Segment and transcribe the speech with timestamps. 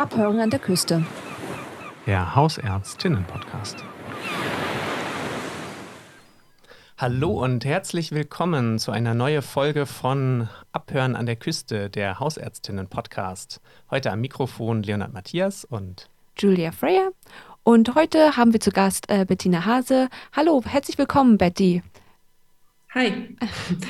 [0.00, 1.04] Abhören an der Küste.
[2.06, 3.84] Der Hausärztinnen-Podcast.
[6.96, 13.60] Hallo und herzlich willkommen zu einer neuen Folge von Abhören an der Küste, der Hausärztinnen-Podcast.
[13.90, 16.08] Heute am Mikrofon Leonard Matthias und
[16.38, 17.10] Julia Freyer.
[17.62, 20.08] Und heute haben wir zu Gast äh, Bettina Hase.
[20.32, 21.82] Hallo, herzlich willkommen, Betty.
[22.94, 23.36] Hi.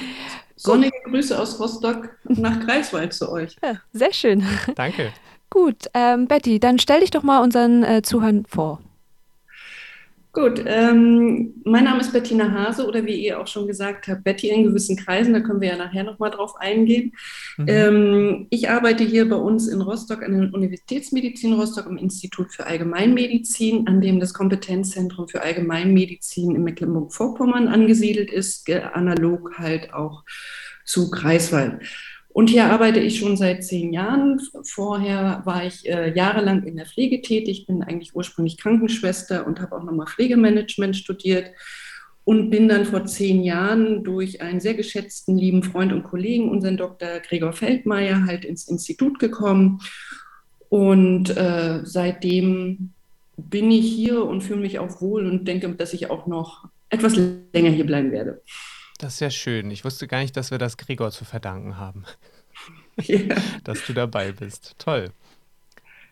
[0.57, 3.55] Sonnige Grüße aus Rostock nach Greifswald zu euch.
[3.63, 4.45] Ja, sehr schön.
[4.75, 5.13] Danke.
[5.51, 8.81] Gut, ähm, Betty, dann stell dich doch mal unseren äh, Zuhörern vor.
[10.33, 14.49] Gut, ähm, mein Name ist Bettina Hase oder wie ihr auch schon gesagt habt, Betty
[14.49, 17.13] in gewissen Kreisen, da können wir ja nachher nochmal drauf eingehen.
[17.59, 17.67] Mhm.
[17.67, 22.65] Ähm, ich arbeite hier bei uns in Rostock an der Universitätsmedizin Rostock im Institut für
[22.65, 30.23] Allgemeinmedizin, an dem das Kompetenzzentrum für Allgemeinmedizin in Mecklenburg-Vorpommern angesiedelt ist, analog halt auch
[30.85, 31.83] zu Greifswald.
[32.33, 34.41] Und hier arbeite ich schon seit zehn Jahren.
[34.63, 39.77] Vorher war ich äh, jahrelang in der Pflege tätig, bin eigentlich ursprünglich Krankenschwester und habe
[39.77, 41.51] auch nochmal Pflegemanagement studiert
[42.25, 46.77] und bin dann vor zehn Jahren durch einen sehr geschätzten lieben Freund und Kollegen, unseren
[46.77, 47.19] Dr.
[47.19, 49.81] Gregor Feldmeier, halt ins Institut gekommen.
[50.69, 52.93] Und äh, seitdem
[53.37, 57.17] bin ich hier und fühle mich auch wohl und denke, dass ich auch noch etwas
[57.53, 58.43] länger hier bleiben werde.
[59.01, 59.71] Das ist ja schön.
[59.71, 62.05] Ich wusste gar nicht, dass wir das Gregor zu verdanken haben.
[63.01, 63.19] Ja.
[63.65, 64.75] Dass du dabei bist.
[64.79, 65.11] Toll.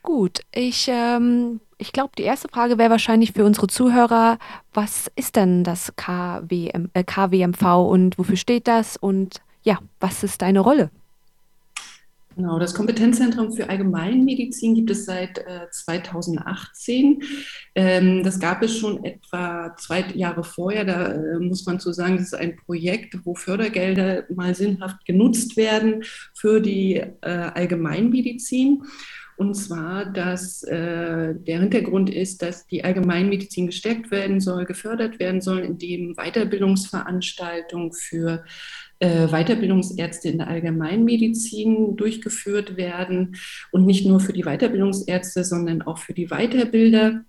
[0.03, 4.39] Gut, ich, ähm, ich glaube, die erste Frage wäre wahrscheinlich für unsere Zuhörer,
[4.73, 10.41] was ist denn das KWM, äh, KWMV und wofür steht das und ja, was ist
[10.41, 10.91] deine Rolle?
[12.39, 17.21] Genau, das Kompetenzzentrum für Allgemeinmedizin gibt es seit äh, 2018.
[17.75, 20.85] Ähm, das gab es schon etwa zwei Jahre vorher.
[20.85, 25.57] Da äh, muss man zu sagen, das ist ein Projekt, wo Fördergelder mal sinnhaft genutzt
[25.57, 28.85] werden für die äh, Allgemeinmedizin.
[29.39, 35.41] Und zwar, dass äh, der Hintergrund ist, dass die Allgemeinmedizin gestärkt werden soll, gefördert werden
[35.41, 38.45] soll, indem Weiterbildungsveranstaltungen für
[38.99, 43.37] äh, Weiterbildungsärzte in der Allgemeinmedizin durchgeführt werden
[43.71, 47.23] und nicht nur für die Weiterbildungsärzte, sondern auch für die Weiterbilder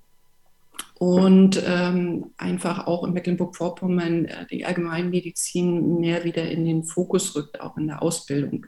[0.96, 7.62] und ähm, einfach auch in Mecklenburg-Vorpommern äh, die Allgemeinmedizin mehr wieder in den Fokus rückt,
[7.62, 8.66] auch in der Ausbildung.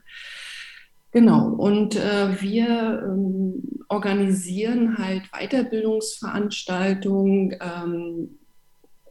[1.12, 8.38] Genau, und äh, wir ähm, organisieren halt Weiterbildungsveranstaltungen, ähm,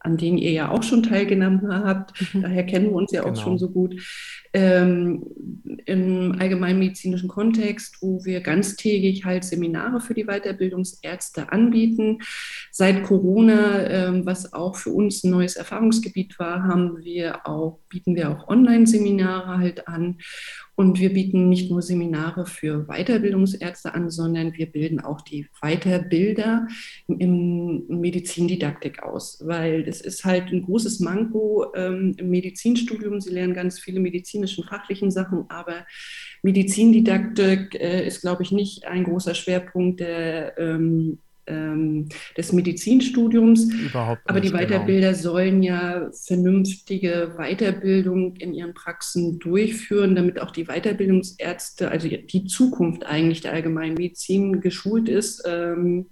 [0.02, 2.14] an denen ihr ja auch schon teilgenommen habt.
[2.32, 2.40] Mhm.
[2.40, 3.40] Daher kennen wir uns ja auch genau.
[3.40, 4.00] schon so gut.
[4.54, 5.26] Ähm,
[5.84, 12.20] Im allgemeinmedizinischen Kontext, wo wir ganztägig halt Seminare für die Weiterbildungsärzte anbieten.
[12.70, 18.16] Seit Corona, ähm, was auch für uns ein neues Erfahrungsgebiet war, haben wir auch, bieten
[18.16, 20.16] wir auch Online-Seminare halt an.
[20.80, 26.68] Und wir bieten nicht nur Seminare für Weiterbildungsärzte an, sondern wir bilden auch die Weiterbilder
[27.06, 33.20] im Medizindidaktik aus, weil das ist halt ein großes Manko ähm, im Medizinstudium.
[33.20, 35.84] Sie lernen ganz viele medizinischen fachlichen Sachen, aber
[36.42, 41.18] Medizindidaktik äh, ist, glaube ich, nicht ein großer Schwerpunkt der ähm,
[41.50, 43.64] ähm, des Medizinstudiums.
[43.72, 44.60] Überhaupt nicht, Aber die genau.
[44.60, 45.22] Weiterbilder genau.
[45.22, 53.04] sollen ja vernünftige Weiterbildung in ihren Praxen durchführen, damit auch die Weiterbildungsärzte, also die Zukunft
[53.04, 55.42] eigentlich der allgemeinen Medizin geschult ist.
[55.46, 56.06] Ähm,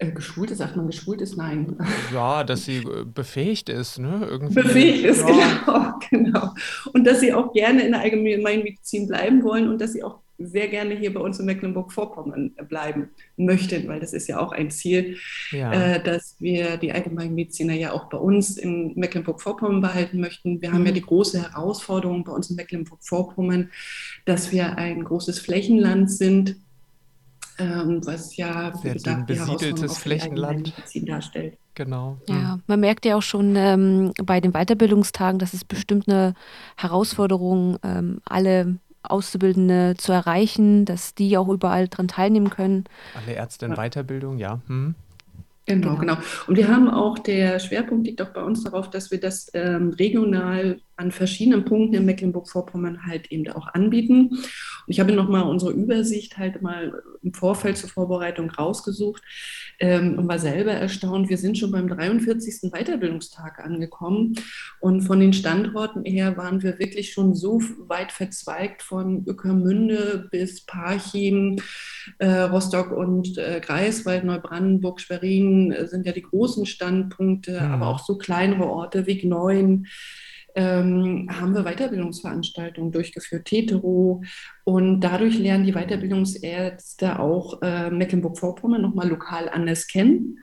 [0.00, 1.36] äh, geschult ist, sagt man geschult ist?
[1.36, 1.76] Nein.
[2.12, 4.26] Ja, dass sie äh, befähigt ist, ne?
[4.28, 4.54] Irgendwie.
[4.54, 5.98] Befähigt ist, ja.
[6.10, 6.54] genau, genau.
[6.94, 10.20] Und dass sie auch gerne in der allgemeinen Medizin bleiben wollen und dass sie auch
[10.40, 14.70] sehr gerne hier bei uns in Mecklenburg-Vorpommern bleiben möchten, weil das ist ja auch ein
[14.70, 15.16] Ziel,
[15.50, 15.72] ja.
[15.72, 20.60] äh, dass wir die Allgemeinmediziner ja auch bei uns in Mecklenburg-Vorpommern behalten möchten.
[20.62, 20.74] Wir mhm.
[20.74, 20.96] haben ja mhm.
[20.96, 23.70] die große Herausforderung bei uns in Mecklenburg-Vorpommern,
[24.24, 26.56] dass wir ein großes Flächenland sind,
[27.58, 30.72] ähm, was ja gesagt, die besiedeltes Flächenland
[31.06, 31.58] darstellt.
[31.74, 32.18] Genau.
[32.28, 32.62] Ja, mhm.
[32.66, 36.34] man merkt ja auch schon ähm, bei den Weiterbildungstagen, dass es bestimmt eine
[36.76, 42.84] Herausforderung, ähm, alle Auszubildende zu erreichen, dass die auch überall dran teilnehmen können.
[43.14, 44.60] Alle Ärzte in Weiterbildung, ja.
[44.66, 44.94] Hm.
[45.66, 46.16] Genau, genau, genau.
[46.48, 49.90] Und wir haben auch, der Schwerpunkt liegt auch bei uns darauf, dass wir das ähm,
[49.90, 54.38] regional an verschiedenen Punkten in Mecklenburg-Vorpommern halt eben auch anbieten.
[54.90, 59.22] Ich habe nochmal unsere Übersicht halt mal im Vorfeld zur Vorbereitung rausgesucht
[59.78, 61.28] ähm, und war selber erstaunt.
[61.28, 62.70] Wir sind schon beim 43.
[62.72, 64.34] Weiterbildungstag angekommen
[64.80, 70.66] und von den Standorten her waren wir wirklich schon so weit verzweigt von Öckermünde bis
[70.66, 71.56] Parchim,
[72.18, 77.72] äh, Rostock und äh, Greifswald, Neubrandenburg, Schwerin äh, sind ja die großen Standpunkte, mhm.
[77.72, 79.86] aber auch so kleinere Orte wie Gneuen
[80.54, 84.22] ähm, haben wir Weiterbildungsveranstaltungen durchgeführt, Tetero.
[84.64, 90.38] Und dadurch lernen die Weiterbildungsärzte auch äh, Mecklenburg-Vorpommern nochmal lokal anders kennen.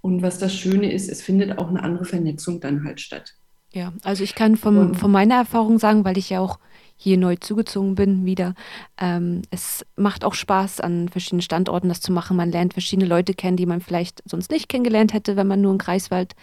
[0.00, 3.34] Und was das Schöne ist, es findet auch eine andere Vernetzung dann halt statt.
[3.72, 6.60] Ja, also ich kann vom, von meiner Erfahrung sagen, weil ich ja auch
[6.96, 8.54] hier neu zugezogen bin wieder.
[8.98, 12.36] Ähm, es macht auch Spaß, an verschiedenen Standorten das zu machen.
[12.36, 15.72] Man lernt verschiedene Leute kennen, die man vielleicht sonst nicht kennengelernt hätte, wenn man nur
[15.72, 16.34] in Greifswald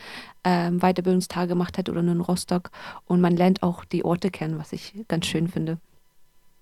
[0.43, 2.71] ähm, Weiterbildungstage gemacht hätte oder nur in Rostock.
[3.05, 5.77] Und man lernt auch die Orte kennen, was ich ganz schön finde.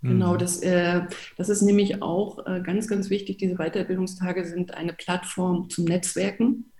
[0.01, 0.37] Genau, mhm.
[0.37, 1.01] das, äh,
[1.35, 3.37] das ist nämlich auch äh, ganz, ganz wichtig.
[3.37, 6.71] Diese Weiterbildungstage sind eine Plattform zum Netzwerken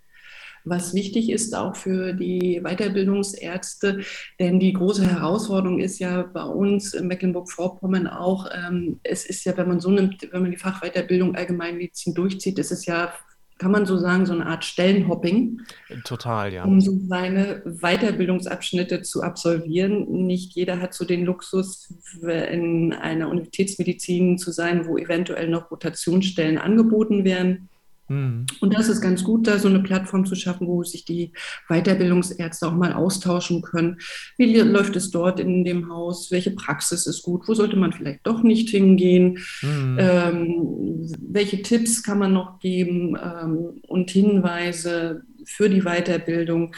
[0.66, 4.02] was wichtig ist auch für die Weiterbildungsärzte.
[4.40, 9.56] Denn die große Herausforderung ist ja bei uns in Mecklenburg-Vorpommern auch, ähm, es ist ja,
[9.58, 13.14] wenn man so nimmt, wenn man die Fachweiterbildung Allgemeinmedizin durchzieht, ist es ja
[13.60, 15.62] kann man so sagen, so eine Art Stellenhopping.
[16.06, 16.64] Total, ja.
[16.64, 20.26] Um so seine Weiterbildungsabschnitte zu absolvieren.
[20.26, 26.58] Nicht jeder hat so den Luxus, in einer Universitätsmedizin zu sein, wo eventuell noch Rotationsstellen
[26.58, 27.69] angeboten werden.
[28.10, 28.48] Mhm.
[28.60, 31.32] Und das ist ganz gut, da so eine Plattform zu schaffen, wo sich die
[31.70, 34.00] Weiterbildungsärzte auch mal austauschen können.
[34.38, 36.32] Wie läuft es dort in dem Haus?
[36.32, 37.48] Welche Praxis ist gut?
[37.48, 39.40] Wo sollte man vielleicht doch nicht hingehen?
[39.62, 39.98] Mhm.
[40.00, 46.76] Ähm, welche Tipps kann man noch geben ähm, und Hinweise für die Weiterbildung?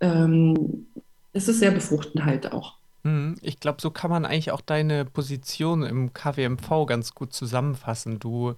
[0.00, 0.86] Ähm,
[1.32, 2.76] es ist sehr befruchtend halt auch.
[3.02, 3.36] Mhm.
[3.40, 8.18] Ich glaube, so kann man eigentlich auch deine Position im KWMV ganz gut zusammenfassen.
[8.18, 8.54] Du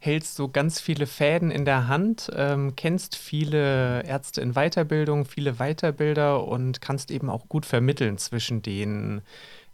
[0.00, 5.58] hältst so ganz viele Fäden in der Hand, ähm, kennst viele Ärzte in Weiterbildung, viele
[5.58, 9.20] Weiterbilder und kannst eben auch gut vermitteln zwischen den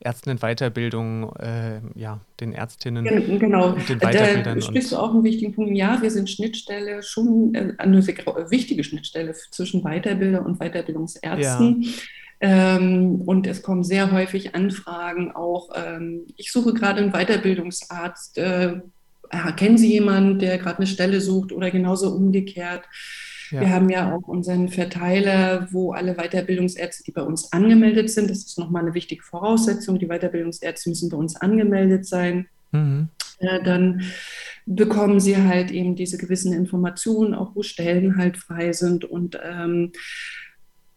[0.00, 3.04] Ärzten in Weiterbildung, äh, ja, den Ärztinnen
[3.38, 3.68] genau.
[3.68, 4.58] und den Weiterbildern.
[4.58, 5.74] Da sprichst du auch einen wichtigen Punkt.
[5.76, 8.16] Ja, wir sind Schnittstelle, schon äh, eine sehr
[8.50, 11.82] wichtige Schnittstelle zwischen Weiterbilder und Weiterbildungsärzten.
[11.82, 11.90] Ja.
[12.40, 15.70] Ähm, und es kommen sehr häufig Anfragen auch.
[15.74, 18.36] Ähm, ich suche gerade einen Weiterbildungsarzt.
[18.38, 18.80] Äh,
[19.56, 22.84] kennen Sie jemanden, der gerade eine Stelle sucht oder genauso umgekehrt?
[23.50, 23.60] Ja.
[23.60, 28.38] Wir haben ja auch unseren Verteiler, wo alle Weiterbildungsärzte, die bei uns angemeldet sind, das
[28.38, 32.48] ist nochmal eine wichtige Voraussetzung, die Weiterbildungsärzte müssen bei uns angemeldet sein.
[32.72, 33.08] Mhm.
[33.38, 34.02] Äh, dann
[34.66, 39.92] bekommen sie halt eben diese gewissen Informationen, auch wo Stellen halt frei sind und ähm,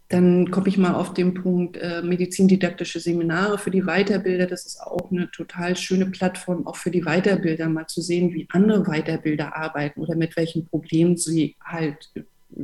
[0.10, 4.48] dann komme ich mal auf den Punkt äh, medizindidaktische Seminare für die Weiterbilder.
[4.48, 8.48] Das ist auch eine total schöne Plattform, auch für die Weiterbilder, mal zu sehen, wie
[8.52, 12.12] andere Weiterbilder arbeiten oder mit welchen Problemen sie halt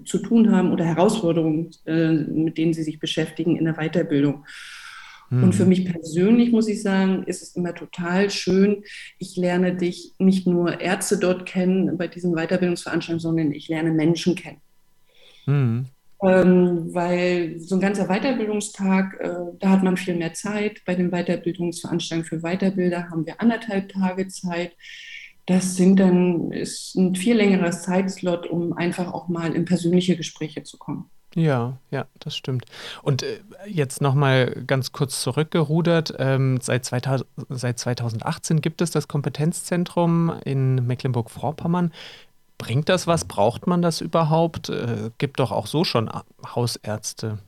[0.05, 4.43] zu tun haben oder Herausforderungen, äh, mit denen sie sich beschäftigen in der Weiterbildung.
[5.31, 8.83] Und für mich persönlich muss ich sagen, ist es immer total schön.
[9.17, 14.35] Ich lerne dich nicht nur Ärzte dort kennen bei diesen Weiterbildungsveranstaltungen, sondern ich lerne Menschen
[14.35, 14.61] kennen.
[15.45, 15.87] Hm.
[16.23, 20.81] Ähm, weil so ein ganzer Weiterbildungstag, äh, da hat man viel mehr Zeit.
[20.85, 24.75] Bei den Weiterbildungsveranstaltungen für Weiterbilder haben wir anderthalb Tage Zeit.
[25.45, 30.63] Das sind dann, ist ein viel längerer Zeitslot, um einfach auch mal in persönliche Gespräche
[30.63, 31.09] zu kommen.
[31.35, 32.63] Ja, ja, das stimmt.
[33.03, 36.13] Und äh, jetzt nochmal ganz kurz zurückgerudert.
[36.17, 41.91] Ähm, seit, 2000, seit 2018 gibt es das Kompetenzzentrum in Mecklenburg-Vorpommern.
[42.57, 43.25] Bringt das was?
[43.25, 44.69] Braucht man das überhaupt?
[44.69, 46.09] Äh, gibt doch auch so schon
[46.55, 47.39] Hausärzte.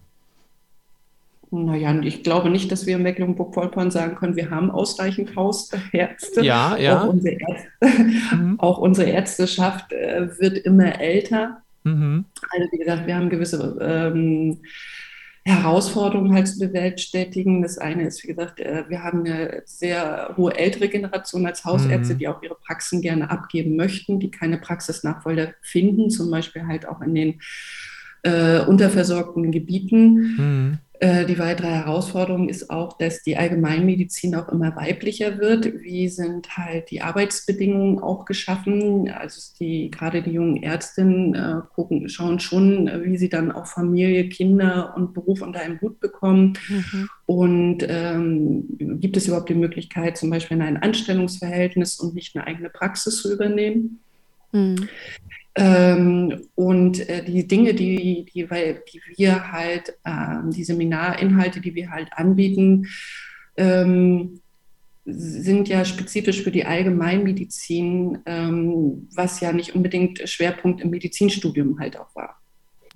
[1.50, 6.44] Naja, ich glaube nicht, dass wir in Mecklenburg-Vorpommern sagen können, wir haben ausreichend Hausärzte.
[6.44, 7.04] Ja, ja.
[7.04, 8.59] Auch unsere, Ärzte, mhm.
[8.59, 11.62] auch unsere Ärzteschaft äh, wird immer älter.
[11.84, 12.25] Mhm.
[12.50, 14.60] Also wie gesagt, wir haben gewisse ähm,
[15.48, 17.62] Herausforderungen halt zu bewältigen.
[17.62, 22.13] Das eine ist, wie gesagt, äh, wir haben eine sehr hohe ältere Generation als Hausärzte,
[22.13, 22.18] mhm.
[22.18, 27.01] die auch ihre Praxen gerne abgeben möchten, die keine Praxisnachfolger finden, zum Beispiel halt auch
[27.01, 27.39] in den
[28.24, 30.13] äh, unterversorgten Gebieten.
[30.38, 30.77] Mhm.
[31.00, 35.82] Äh, die weitere Herausforderung ist auch, dass die Allgemeinmedizin auch immer weiblicher wird.
[35.82, 39.10] Wie sind halt die Arbeitsbedingungen auch geschaffen?
[39.12, 44.27] Also die, gerade die jungen Ärztinnen äh, gucken, schauen schon, wie sie dann auch Familie,
[44.30, 46.58] Kinder und Beruf unter einem Hut bekommen.
[46.68, 47.10] Mhm.
[47.27, 48.66] Und ähm,
[49.00, 53.22] gibt es überhaupt die Möglichkeit, zum Beispiel in ein Anstellungsverhältnis und nicht eine eigene Praxis
[53.22, 54.00] zu übernehmen?
[54.51, 54.88] Mhm.
[55.59, 61.89] Ähm, und äh, die Dinge, die, die, die wir halt, äh, die Seminarinhalte, die wir
[61.89, 62.87] halt anbieten,
[63.57, 64.39] ähm,
[65.05, 71.97] sind ja spezifisch für die Allgemeinmedizin, ähm, was ja nicht unbedingt Schwerpunkt im Medizinstudium halt
[71.97, 72.39] auch war.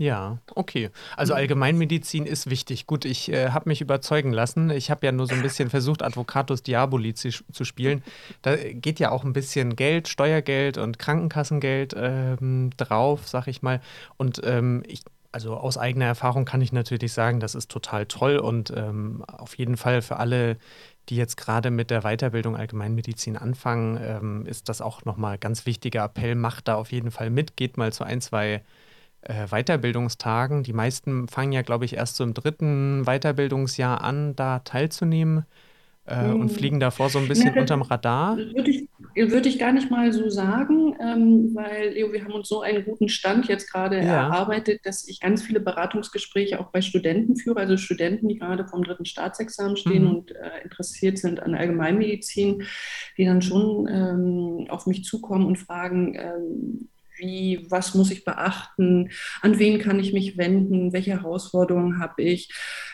[0.02, 0.90] Ja, okay.
[1.16, 2.88] Also Allgemeinmedizin ist wichtig.
[2.88, 4.72] Gut, ich äh, habe mich überzeugen lassen.
[4.72, 8.02] Ich habe ja nur so ein bisschen versucht, Advocatus Diaboli zu, zu, spielen.
[8.42, 13.80] Da geht ja auch ein bisschen Geld, Steuergeld und Krankenkassengeld ähm, drauf, sag ich mal.
[14.18, 18.38] Und ähm, ich also aus eigener Erfahrung kann ich natürlich sagen, das ist total toll
[18.38, 20.58] und ähm, auf jeden Fall für alle,
[21.10, 26.04] die jetzt gerade mit der Weiterbildung Allgemeinmedizin anfangen, ähm, ist das auch nochmal ganz wichtiger
[26.06, 26.34] Appell.
[26.34, 28.64] Macht da auf jeden Fall mit, geht mal zu ein, zwei
[29.22, 30.64] äh, Weiterbildungstagen.
[30.64, 35.46] Die meisten fangen ja, glaube ich, erst so im dritten Weiterbildungsjahr an, da teilzunehmen
[36.08, 36.42] äh, mhm.
[36.42, 38.36] und fliegen davor so ein bisschen ja, unterm Radar.
[38.36, 42.50] Würde ich, würde ich gar nicht mal so sagen, ähm, weil, Leo, wir haben uns
[42.50, 44.24] so einen guten Stand jetzt gerade ja.
[44.24, 48.84] erarbeitet, dass ich ganz viele Beratungsgespräche auch bei Studenten führe, also Studenten, die gerade vom
[48.84, 50.10] dritten Staatsexamen stehen mhm.
[50.10, 52.64] und äh, interessiert sind an Allgemeinmedizin,
[53.18, 56.90] die dann schon ähm, auf mich zukommen und fragen, ähm,
[57.22, 59.10] wie, was muss ich beachten,
[59.42, 62.52] an wen kann ich mich wenden, welche Herausforderungen habe ich.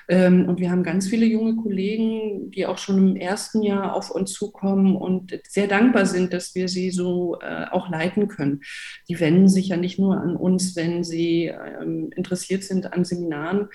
[0.09, 4.11] Ähm, und wir haben ganz viele junge Kollegen, die auch schon im ersten Jahr auf
[4.11, 8.61] uns zukommen und sehr dankbar sind, dass wir sie so äh, auch leiten können.
[9.09, 13.69] Die wenden sich ja nicht nur an uns, wenn sie ähm, interessiert sind an Seminaren,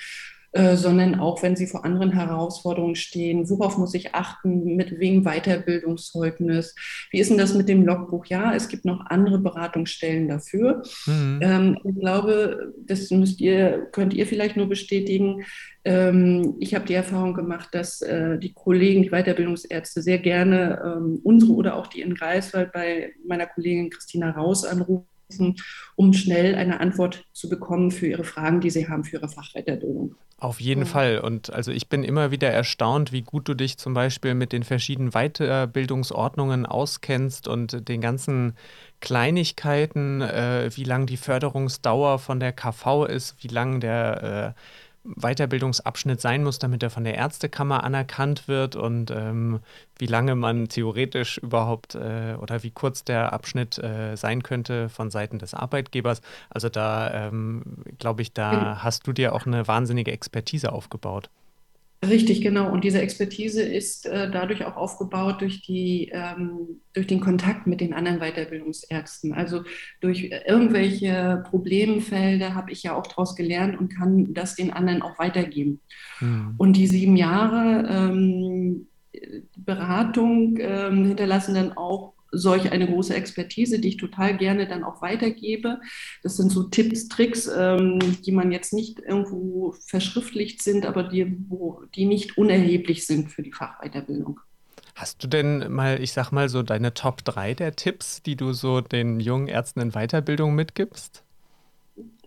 [0.52, 3.49] äh, sondern auch wenn sie vor anderen Herausforderungen stehen.
[3.49, 4.76] Worauf muss ich achten?
[4.76, 6.75] Mit wem Weiterbildungszeugnis?
[7.11, 8.26] Wie ist denn das mit dem Logbuch?
[8.26, 10.82] Ja, es gibt noch andere Beratungsstellen dafür.
[11.06, 11.40] Mhm.
[11.42, 15.44] Ähm, ich glaube, das müsst ihr, könnt ihr vielleicht nur bestätigen.
[15.85, 21.21] Ähm, ich habe die Erfahrung gemacht, dass äh, die Kollegen, die Weiterbildungsärzte sehr gerne ähm,
[21.25, 25.06] unsere oder auch die in Greifswald bei meiner Kollegin Christina Raus anrufen
[25.97, 30.15] um schnell eine Antwort zu bekommen für ihre Fragen, die sie haben für ihre Fachweiterbildung.
[30.43, 30.87] Auf jeden ja.
[30.87, 31.19] Fall.
[31.19, 34.65] Und also ich bin immer wieder erstaunt, wie gut du dich zum Beispiel mit den
[34.65, 38.57] verschiedenen Weiterbildungsordnungen auskennst und den ganzen
[39.01, 44.61] Kleinigkeiten, äh, wie lang die Förderungsdauer von der KV ist, wie lang der äh,
[45.04, 49.61] Weiterbildungsabschnitt sein muss, damit er von der Ärztekammer anerkannt wird und ähm,
[49.99, 55.11] wie lange man theoretisch überhaupt äh, oder wie kurz der Abschnitt äh, sein könnte von
[55.11, 56.23] Seiten des Arbeitgebers.
[56.50, 58.82] Also da ähm, glaube ich, da mhm.
[58.85, 61.30] hast du dir auch eine wahnsinnige Expertise aufgebaut.
[62.04, 62.73] Richtig, genau.
[62.73, 67.80] Und diese Expertise ist äh, dadurch auch aufgebaut durch, die, ähm, durch den Kontakt mit
[67.80, 69.32] den anderen Weiterbildungsärzten.
[69.32, 69.62] Also
[70.00, 75.16] durch irgendwelche Problemfelder habe ich ja auch daraus gelernt und kann das den anderen auch
[75.21, 75.80] weitergeben.
[76.18, 76.54] Mhm.
[76.59, 78.88] Und die sieben Jahre ähm,
[79.56, 85.03] Beratung ähm, hinterlassen dann auch solch eine große Expertise, die ich total gerne dann auch
[85.03, 85.81] weitergebe.
[86.23, 91.37] Das sind so Tipps, Tricks, ähm, die man jetzt nicht irgendwo verschriftlicht sind, aber die,
[91.49, 94.41] wo, die nicht unerheblich sind für die Fachweiterbildung.
[94.95, 98.53] Hast du denn mal, ich sag mal, so deine Top 3 der Tipps, die du
[98.53, 101.23] so den jungen Ärzten in Weiterbildung mitgibst?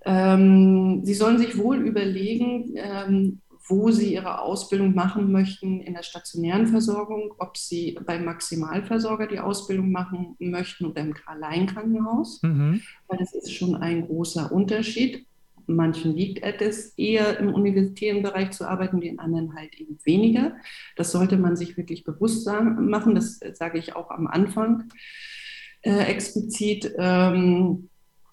[0.04, 6.04] Ähm, sie sollen sich wohl überlegen, ähm, wo sie ihre Ausbildung machen möchten in der
[6.04, 12.82] stationären Versorgung, ob sie beim Maximalversorger die Ausbildung machen möchten oder im Karl-Lein-Krankenhaus, mhm.
[13.08, 15.26] weil das ist schon ein großer Unterschied.
[15.68, 20.56] Manchen liegt es eher im universitären Bereich zu arbeiten, den anderen halt eben weniger.
[20.96, 23.16] Das sollte man sich wirklich bewusst machen.
[23.16, 24.90] Das sage ich auch am Anfang
[25.82, 26.94] äh, explizit.
[27.00, 27.90] Ähm,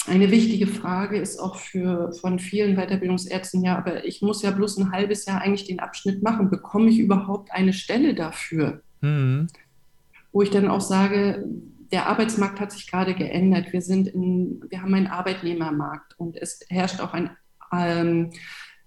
[0.06, 4.78] eine wichtige Frage ist auch für, von vielen Weiterbildungsärzten, ja, aber ich muss ja bloß
[4.78, 6.50] ein halbes Jahr eigentlich den Abschnitt machen.
[6.50, 8.82] Bekomme ich überhaupt eine Stelle dafür?
[9.00, 9.46] Mhm.
[10.32, 11.44] Wo ich dann auch sage,
[11.92, 13.72] der Arbeitsmarkt hat sich gerade geändert.
[13.72, 17.30] Wir, sind in, wir haben einen Arbeitnehmermarkt und es herrscht auch ein,
[17.72, 18.30] ähm,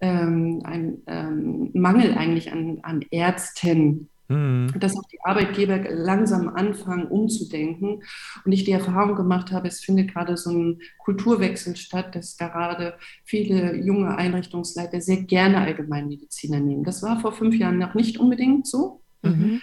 [0.00, 4.10] ähm, ein ähm, Mangel eigentlich an, an Ärzten.
[4.28, 4.72] Mhm.
[4.78, 8.02] Dass auch die Arbeitgeber langsam anfangen, umzudenken.
[8.44, 12.94] Und ich die Erfahrung gemacht habe, es findet gerade so ein Kulturwechsel statt, dass gerade
[13.24, 16.84] viele junge Einrichtungsleiter sehr gerne Allgemeinmediziner nehmen.
[16.84, 19.02] Das war vor fünf Jahren noch nicht unbedingt so.
[19.22, 19.60] Mhm.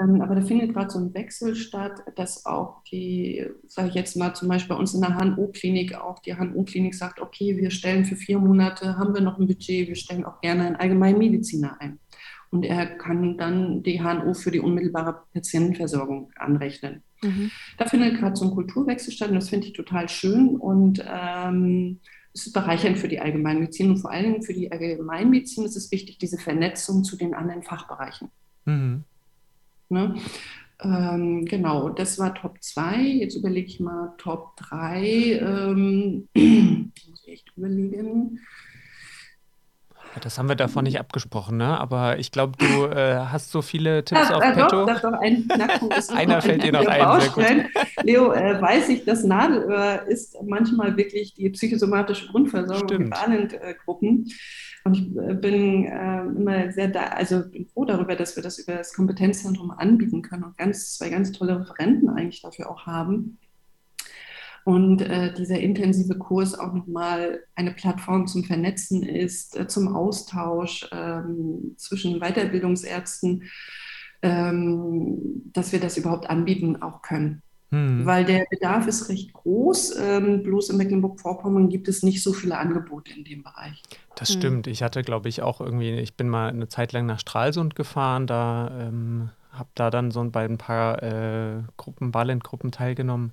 [0.00, 4.16] Ähm, aber da findet gerade so ein Wechsel statt, dass auch die, sage ich jetzt
[4.16, 8.04] mal zum Beispiel bei uns in der HNO-Klinik, auch die HNO-Klinik sagt, okay, wir stellen
[8.04, 11.98] für vier Monate, haben wir noch ein Budget, wir stellen auch gerne einen Allgemeinmediziner ein
[12.50, 17.02] und er kann dann die HNO für die unmittelbare Patientenversorgung anrechnen.
[17.22, 17.50] Mhm.
[17.78, 22.00] Da findet gerade so ein Kulturwechsel statt und das finde ich total schön und ähm,
[22.34, 25.90] es ist bereichernd für die Allgemeinmedizin und vor allen Dingen für die Allgemeinmedizin ist es
[25.90, 28.28] wichtig, diese Vernetzung zu den anderen Fachbereichen.
[28.66, 29.04] Mhm.
[29.88, 30.16] Ne?
[30.82, 33.00] Ähm, genau, das war Top 2.
[33.00, 35.40] Jetzt überlege ich mal Top 3.
[35.40, 36.28] Ähm,
[37.08, 38.40] muss ich echt überlegen.
[40.20, 41.78] Das haben wir davon nicht abgesprochen, ne?
[41.78, 44.86] Aber ich glaube, du äh, hast so viele Tipps ja, auf äh, Petto.
[44.86, 47.68] Doch, doch, ein Knackpunkt Einer fällt dir noch ein.
[48.02, 53.04] Leo, äh, weiß ich, das Nadelöhr ist manchmal wirklich die psychosomatische Grundversorgung Stimmt.
[53.04, 54.32] in Bahnengruppen.
[54.84, 58.58] Und ich äh, bin äh, immer sehr da, also bin froh darüber, dass wir das
[58.58, 63.38] über das Kompetenzzentrum anbieten können und ganz, zwei ganz tolle Referenten eigentlich dafür auch haben.
[64.66, 70.88] Und äh, dieser intensive Kurs auch nochmal eine Plattform zum Vernetzen ist, äh, zum Austausch
[70.90, 73.44] ähm, zwischen Weiterbildungsärzten,
[74.22, 77.42] ähm, dass wir das überhaupt anbieten auch können.
[77.70, 78.06] Hm.
[78.06, 79.98] Weil der Bedarf ist recht groß.
[80.00, 83.80] Ähm, bloß in Mecklenburg-Vorpommern gibt es nicht so viele Angebote in dem Bereich.
[84.16, 84.36] Das hm.
[84.36, 84.66] stimmt.
[84.66, 88.26] Ich hatte, glaube ich, auch irgendwie, ich bin mal eine Zeit lang nach Stralsund gefahren,
[88.26, 93.32] da ähm, habe da dann so bei ein paar äh, Gruppen, Ballend-Gruppen teilgenommen.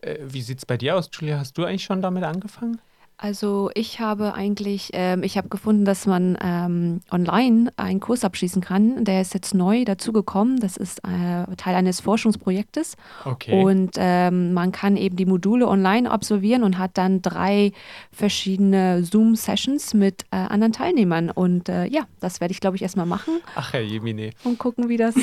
[0.00, 1.38] Äh, wie sieht es bei dir aus, Julia?
[1.38, 2.80] Hast du eigentlich schon damit angefangen?
[3.16, 8.60] Also ich habe eigentlich, ähm, ich habe gefunden, dass man ähm, online einen Kurs abschließen
[8.60, 9.04] kann.
[9.04, 10.58] Der ist jetzt neu dazugekommen.
[10.58, 12.96] Das ist äh, Teil eines Forschungsprojektes.
[13.24, 13.62] Okay.
[13.62, 17.72] Und ähm, man kann eben die Module online absolvieren und hat dann drei
[18.10, 21.30] verschiedene Zoom-Sessions mit äh, anderen Teilnehmern.
[21.30, 23.40] Und äh, ja, das werde ich, glaube ich, erstmal machen.
[23.54, 24.30] Ach, Herr Jemine.
[24.42, 25.14] Und gucken, wie das,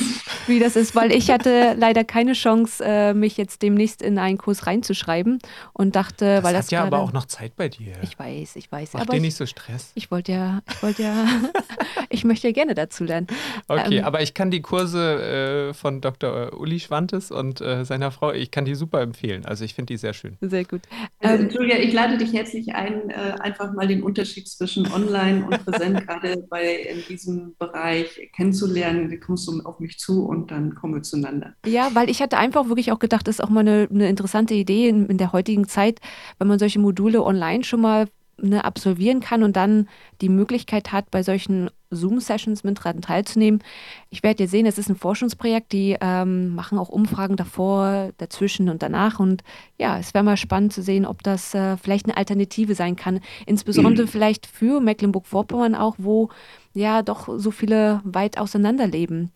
[0.47, 4.37] wie das ist, weil ich hatte leider keine Chance, äh, mich jetzt demnächst in einen
[4.37, 5.39] Kurs reinzuschreiben
[5.73, 7.95] und dachte, das weil das hat ja aber auch noch Zeit bei dir dir.
[8.01, 8.93] Ich weiß, ich weiß.
[8.93, 9.91] Mach aber dir ich, nicht so Stress.
[9.95, 11.27] Ich wollte ja, ich wollte ja,
[12.09, 13.27] ich möchte ja gerne dazu lernen.
[13.67, 16.57] Okay, ähm, aber ich kann die Kurse äh, von Dr.
[16.59, 19.45] Uli Schwantes und äh, seiner Frau, ich kann die super empfehlen.
[19.45, 20.37] Also ich finde die sehr schön.
[20.41, 20.81] Sehr gut.
[21.19, 25.45] Also, ähm, Julia, ich lade dich herzlich ein, äh, einfach mal den Unterschied zwischen Online
[25.45, 29.09] und Präsent gerade bei in diesem Bereich kennenzulernen.
[29.09, 31.53] Da kommst du auf mich zu und dann kommen wir zueinander.
[31.65, 34.53] Ja, weil ich hatte einfach wirklich auch gedacht, das ist auch mal eine, eine interessante
[34.53, 35.99] Idee in, in der heutigen Zeit,
[36.37, 39.87] wenn man solche Module online schon mal ne, absolvieren kann und dann
[40.21, 43.61] die Möglichkeit hat, bei solchen Zoom-Sessions mit dran teilzunehmen.
[44.09, 48.69] Ich werde ja sehen, es ist ein Forschungsprojekt, die ähm, machen auch Umfragen davor, dazwischen
[48.69, 49.19] und danach.
[49.19, 49.43] Und
[49.77, 53.19] ja, es wäre mal spannend zu sehen, ob das äh, vielleicht eine Alternative sein kann.
[53.45, 54.09] Insbesondere mhm.
[54.09, 56.29] vielleicht für Mecklenburg-Vorpommern auch, wo
[56.73, 59.31] ja doch so viele weit auseinander leben.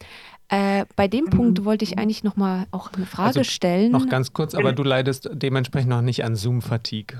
[0.47, 1.29] Äh, bei dem mhm.
[1.31, 3.91] Punkt wollte ich eigentlich noch mal auch eine Frage also, stellen.
[3.91, 7.19] Noch ganz kurz, aber du leidest dementsprechend noch nicht an Zoom-Fatigue.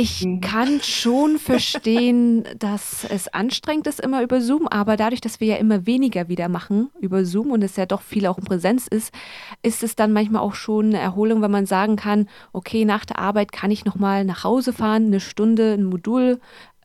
[0.00, 0.40] Ich mhm.
[0.40, 5.56] kann schon verstehen, dass es anstrengend ist immer über Zoom, aber dadurch, dass wir ja
[5.56, 9.12] immer weniger wieder machen über Zoom und es ja doch viel auch in Präsenz ist,
[9.62, 13.18] ist es dann manchmal auch schon eine Erholung, wenn man sagen kann, okay, nach der
[13.18, 16.38] Arbeit kann ich noch mal nach Hause fahren, eine Stunde ein Modul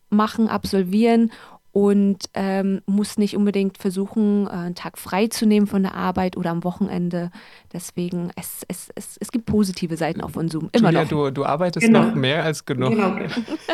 [0.10, 1.30] machen, absolvieren
[1.74, 6.38] und ähm, muss nicht unbedingt versuchen, äh, einen Tag frei zu nehmen von der Arbeit
[6.38, 7.32] oder am Wochenende.
[7.74, 10.70] Deswegen, es, es, es, es gibt positive Seiten auch von Zoom.
[10.72, 11.10] Immer Julia, noch.
[11.10, 12.06] Du, du arbeitest genau.
[12.06, 12.90] noch mehr als genug.
[12.90, 13.18] Genau.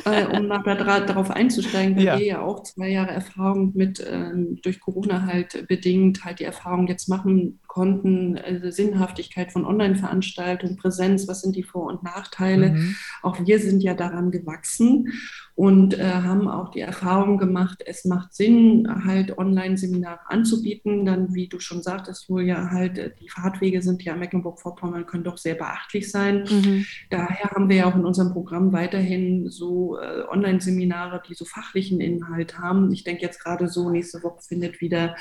[0.03, 2.19] äh, um nachher darauf einzusteigen, da ja.
[2.19, 6.87] wir ja auch zwei Jahre Erfahrung mit ähm, durch Corona halt bedingt halt die Erfahrung
[6.87, 12.71] jetzt machen konnten, also Sinnhaftigkeit von Online-Veranstaltungen, Präsenz, was sind die Vor- und Nachteile.
[12.71, 12.95] Mhm.
[13.21, 15.13] Auch wir sind ja daran gewachsen
[15.59, 21.03] und äh, haben auch die Erfahrung gemacht, es macht Sinn, halt Online-Seminare anzubieten.
[21.03, 25.37] Dann, wie du schon sagtest, Julia, halt äh, die Fahrtwege sind ja Mecklenburg-Vorpommern können doch
[25.37, 26.45] sehr beachtlich sein.
[26.49, 26.85] Mhm.
[27.09, 31.99] Daher haben wir ja auch in unserem Programm weiterhin so äh, Online-Seminare, die so fachlichen
[31.99, 32.93] Inhalt haben.
[32.93, 35.17] Ich denke jetzt gerade so, nächste Woche findet wieder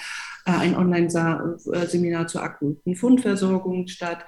[0.57, 4.25] ein Online-Seminar zur akuten Fundversorgung statt,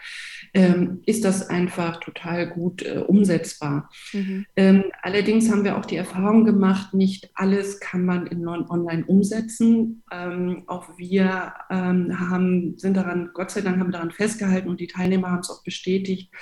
[0.53, 3.91] ähm, ist das einfach total gut äh, umsetzbar.
[4.13, 4.47] Mhm.
[4.57, 10.03] Ähm, allerdings haben wir auch die Erfahrung gemacht, nicht alles kann man in online umsetzen.
[10.11, 14.89] Ähm, auch wir ähm, haben, sind daran, Gott sei Dank haben daran festgehalten und die
[14.89, 16.33] Teilnehmer haben es auch bestätigt,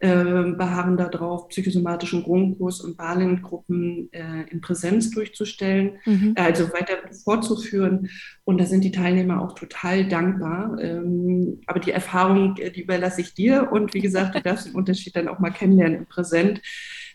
[0.00, 6.34] äh, beharren darauf, psychosomatischen Grundkurs und Balengruppen äh, in Präsenz durchzustellen, mhm.
[6.36, 8.08] äh, also weiter fortzuführen.
[8.44, 10.78] Und da sind die Teilnehmer auch total dankbar.
[10.80, 13.70] Ähm, aber die Erfahrung, die überlasse ich dir.
[13.70, 16.60] Und wie gesagt, du darfst den Unterschied dann auch mal kennenlernen im Präsent,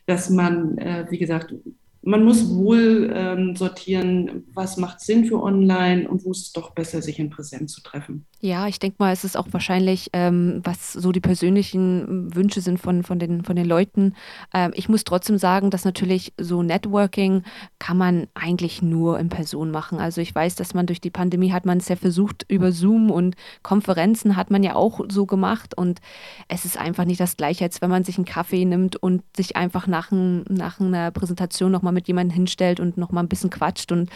[0.06, 1.54] dass man, äh, wie gesagt,
[2.08, 6.72] man muss wohl ähm, sortieren, was macht Sinn für online und wo ist es doch
[6.72, 8.26] besser, sich in Präsenz zu treffen.
[8.40, 12.80] Ja, ich denke mal, es ist auch wahrscheinlich, ähm, was so die persönlichen Wünsche sind
[12.80, 14.14] von, von, den, von den Leuten.
[14.54, 17.44] Ähm, ich muss trotzdem sagen, dass natürlich so Networking
[17.78, 20.00] kann man eigentlich nur in Person machen.
[20.00, 23.12] Also ich weiß, dass man durch die Pandemie hat man es ja versucht, über Zoom
[23.12, 26.00] und Konferenzen hat man ja auch so gemacht und
[26.48, 29.58] es ist einfach nicht das Gleiche, als wenn man sich einen Kaffee nimmt und sich
[29.58, 33.92] einfach nach, ein, nach einer Präsentation nochmal mit jemandem hinstellt und nochmal ein bisschen quatscht
[33.92, 34.12] und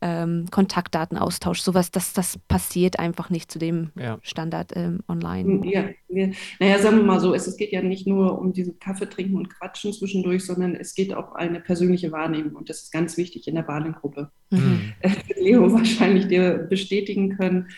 [0.00, 1.64] ähm, Kontaktdaten austauscht.
[1.64, 4.18] Sowas, das, das passiert einfach nicht zu dem ja.
[4.22, 5.68] Standard ähm, online.
[5.68, 8.78] Ja, wir, naja, sagen wir mal so, es, es geht ja nicht nur um diesen
[8.78, 12.92] Kaffee trinken und quatschen zwischendurch, sondern es geht auch eine persönliche Wahrnehmung und das ist
[12.92, 14.30] ganz wichtig in der Badengruppe.
[14.50, 14.92] Mhm.
[15.36, 17.68] Leo wahrscheinlich dir bestätigen können.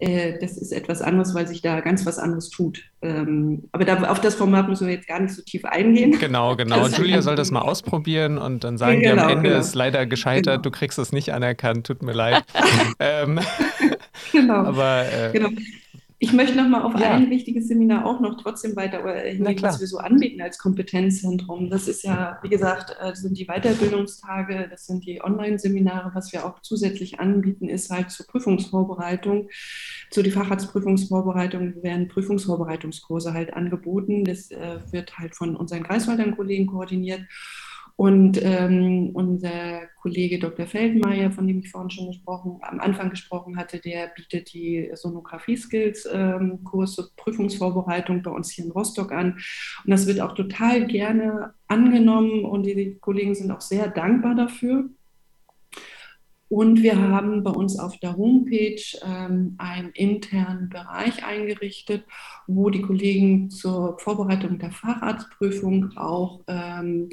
[0.00, 2.82] Äh, das ist etwas anderes, weil sich da ganz was anderes tut.
[3.02, 6.18] Ähm, aber da, auf das Format müssen wir jetzt gar nicht so tief eingehen.
[6.18, 6.86] Genau, genau.
[6.86, 9.60] Julia soll das mal ausprobieren und dann sagen genau, die am Ende genau.
[9.60, 10.62] ist leider gescheitert, genau.
[10.62, 12.44] du kriegst es nicht anerkannt, tut mir leid.
[12.98, 13.40] ähm,
[14.32, 14.54] genau.
[14.64, 15.50] Aber äh, genau.
[16.22, 17.12] Ich möchte noch mal auf ja.
[17.12, 21.70] ein wichtiges Seminar auch noch trotzdem weiter hinweisen, was wir so anbieten als Kompetenzzentrum.
[21.70, 26.10] Das ist ja, wie gesagt, das äh, sind die Weiterbildungstage, das sind die Online-Seminare.
[26.12, 29.48] Was wir auch zusätzlich anbieten, ist halt zur Prüfungsvorbereitung,
[30.10, 34.24] zu die Facharztprüfungsvorbereitung werden Prüfungsvorbereitungskurse halt angeboten.
[34.24, 37.22] Das äh, wird halt von unseren Greifswaldern Kollegen koordiniert.
[38.00, 40.66] Und ähm, unser Kollege Dr.
[40.66, 46.98] Feldmeier, von dem ich vorhin schon gesprochen, am Anfang gesprochen hatte, der bietet die Sonographie-Skills-Kurs
[46.98, 49.32] ähm, Prüfungsvorbereitung bei uns hier in Rostock an.
[49.84, 54.88] Und das wird auch total gerne angenommen und die Kollegen sind auch sehr dankbar dafür.
[56.50, 62.02] Und wir haben bei uns auf der Homepage ähm, einen internen Bereich eingerichtet,
[62.48, 67.10] wo die Kollegen zur Vorbereitung der Facharztprüfung auch ähm,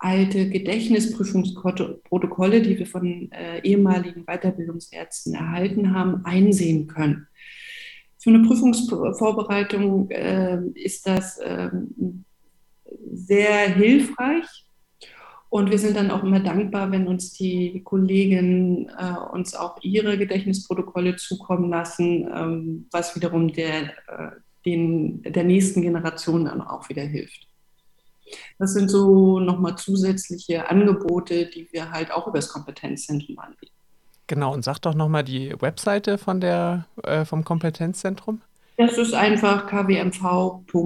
[0.00, 7.28] alte Gedächtnisprüfungsprotokolle, die wir von äh, ehemaligen Weiterbildungsärzten erhalten haben, einsehen können.
[8.18, 11.70] Für eine Prüfungsvorbereitung äh, ist das äh,
[13.12, 14.66] sehr hilfreich,
[15.50, 20.16] und wir sind dann auch immer dankbar, wenn uns die Kolleginnen äh, uns auch ihre
[20.16, 24.30] Gedächtnisprotokolle zukommen lassen, ähm, was wiederum der, äh,
[24.64, 27.48] den, der nächsten Generation dann auch wieder hilft.
[28.60, 33.74] Das sind so nochmal zusätzliche Angebote, die wir halt auch über das Kompetenzzentrum anbieten.
[34.28, 38.40] Genau, und sag doch nochmal die Webseite von der, äh, vom Kompetenzzentrum.
[38.76, 40.84] Das ist einfach kwmv.de.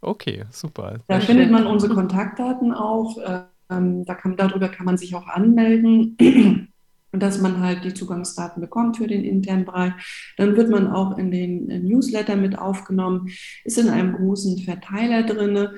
[0.00, 0.98] Okay, super.
[1.06, 3.16] Da findet man unsere Kontaktdaten auch.
[3.18, 6.16] Äh, ähm, da kann, darüber kann man sich auch anmelden.
[7.12, 9.92] dass man halt die Zugangsdaten bekommt für den internen Bereich.
[10.36, 13.30] Dann wird man auch in den Newsletter mit aufgenommen,
[13.64, 15.68] ist in einem großen Verteiler drin.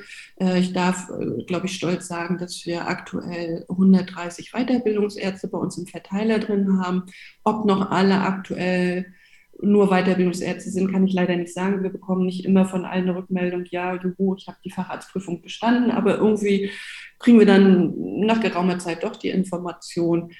[0.40, 5.78] Äh, ich darf, äh, glaube ich, stolz sagen, dass wir aktuell 130 Weiterbildungsärzte bei uns
[5.78, 7.04] im Verteiler drin haben.
[7.44, 9.06] Ob noch alle aktuell
[9.62, 11.82] nur Weiterbildungsärzte sind, kann ich leider nicht sagen.
[11.82, 15.90] Wir bekommen nicht immer von allen eine Rückmeldung, ja, juhu, ich habe die Facharztprüfung bestanden,
[15.90, 16.70] aber irgendwie
[17.22, 20.32] kriegen wir dann nach geraumer Zeit doch die Information.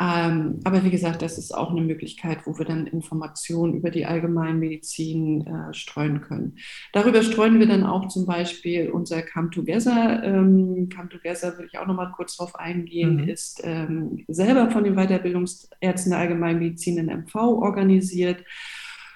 [0.00, 4.06] Ähm, aber wie gesagt, das ist auch eine Möglichkeit, wo wir dann Informationen über die
[4.06, 6.58] Allgemeinmedizin äh, streuen können.
[6.92, 10.20] Darüber streuen wir dann auch zum Beispiel unser Come Together.
[10.24, 13.28] Ähm, Come Together will ich auch noch mal kurz drauf eingehen, mhm.
[13.28, 18.44] ist ähm, selber von den Weiterbildungsärzten der Allgemeinmedizin in MV organisiert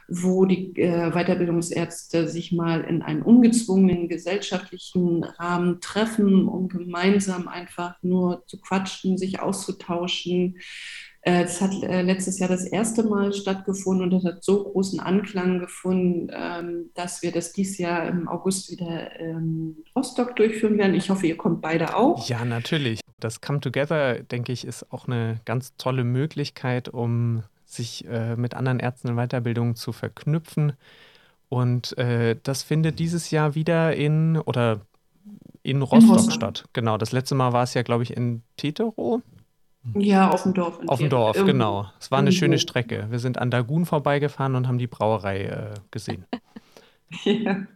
[0.09, 8.03] wo die äh, Weiterbildungsärzte sich mal in einem ungezwungenen gesellschaftlichen Rahmen treffen, um gemeinsam einfach
[8.03, 10.57] nur zu quatschen, sich auszutauschen.
[11.21, 14.99] Äh, das hat äh, letztes Jahr das erste Mal stattgefunden und das hat so großen
[14.99, 20.95] Anklang gefunden, ähm, dass wir das dieses Jahr im August wieder in Rostock durchführen werden.
[20.95, 22.27] Ich hoffe, ihr kommt beide auch.
[22.31, 23.01] Ja, natürlich.
[23.21, 28.55] Das Come Together, denke ich, ist auch eine ganz tolle Möglichkeit, um sich äh, mit
[28.55, 30.73] anderen Ärzten in Weiterbildung zu verknüpfen.
[31.49, 34.81] Und äh, das findet dieses Jahr wieder in oder
[35.63, 36.65] in Rostock, in Rostock statt.
[36.73, 39.23] Genau, das letzte Mal war es ja, glaube ich, in Teterow.
[39.95, 40.79] Ja, auf dem Dorf.
[40.87, 41.53] Auf dem Dorf, Irgendwo.
[41.53, 41.91] genau.
[42.01, 42.39] Es war eine Irgendwo.
[42.41, 43.07] schöne Strecke.
[43.11, 46.27] Wir sind an Dagun vorbeigefahren und haben die Brauerei äh, gesehen.
[47.25, 47.67] ja.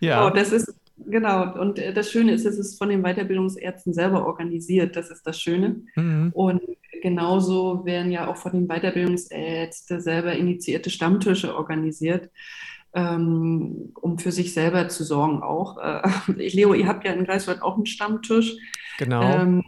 [0.00, 0.26] ja.
[0.26, 0.74] Oh, das ist
[1.06, 5.26] Genau, und äh, das Schöne ist, es ist von den Weiterbildungsärzten selber organisiert, das ist
[5.26, 5.82] das Schöne.
[5.96, 6.30] Mhm.
[6.34, 6.62] Und
[7.02, 12.30] genauso werden ja auch von den Weiterbildungsärzten selber initiierte Stammtische organisiert,
[12.94, 15.78] ähm, um für sich selber zu sorgen auch.
[15.78, 16.02] Äh,
[16.32, 18.56] Leo, ihr habt ja in Greifswald auch einen Stammtisch.
[18.98, 19.22] Genau.
[19.22, 19.64] Ähm,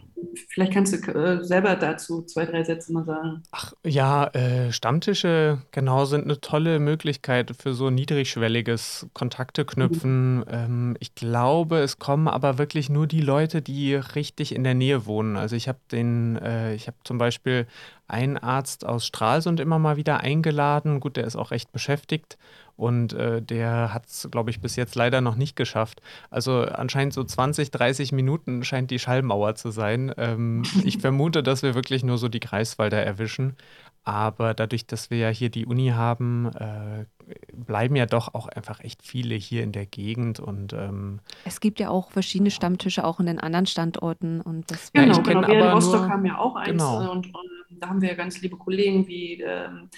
[0.49, 3.43] vielleicht kannst du äh, selber dazu zwei, drei Sätze mal sagen.
[3.51, 10.37] Ach ja, äh, Stammtische, genau, sind eine tolle Möglichkeit für so niedrigschwelliges Kontakte knüpfen.
[10.37, 10.45] Mhm.
[10.49, 15.05] Ähm, ich glaube, es kommen aber wirklich nur die Leute, die richtig in der Nähe
[15.05, 15.35] wohnen.
[15.35, 17.65] Also ich habe den, äh, ich habe zum Beispiel
[18.07, 20.99] einen Arzt aus Stralsund immer mal wieder eingeladen.
[20.99, 22.37] Gut, der ist auch recht beschäftigt.
[22.77, 26.01] Und äh, der hat es, glaube ich, bis jetzt leider noch nicht geschafft.
[26.29, 30.13] Also anscheinend so 20, 30 Minuten scheint die Schallmauer zu sein.
[30.17, 33.55] Ähm, ich vermute, dass wir wirklich nur so die Greifswalder erwischen.
[34.03, 37.05] Aber dadurch, dass wir ja hier die Uni haben, äh,
[37.53, 40.39] bleiben ja doch auch einfach echt viele hier in der Gegend.
[40.39, 44.41] Und, ähm, es gibt ja auch verschiedene Stammtische auch in den anderen Standorten.
[44.41, 45.47] Und das genau, ja, genau.
[45.47, 46.69] Wir in Rostock nur, haben ja auch eins.
[46.69, 47.11] Genau.
[47.11, 49.89] Und, und, da haben wir ja ganz liebe Kollegen wie ähm,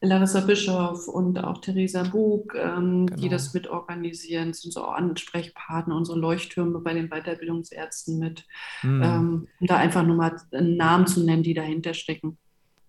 [0.00, 3.20] Larissa Bischoff und auch Theresa Bug, ähm, genau.
[3.20, 8.44] die das mitorganisieren, sind so Ansprechpartner, unsere Leuchttürme bei den Weiterbildungsärzten mit,
[8.82, 9.02] mhm.
[9.02, 12.38] ähm, um da einfach nur mal einen Namen zu nennen, die dahinter stecken.